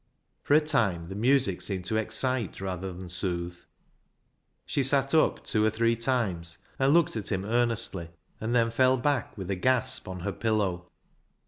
[0.41, 3.57] For a time the music seemed to excite rather than soothe.
[4.65, 8.09] She sat up two or three times and looked at him earnestly,
[8.39, 10.89] and then fell back with a gasp on her pillow.